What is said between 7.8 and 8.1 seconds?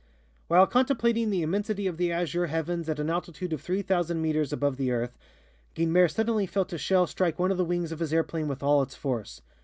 of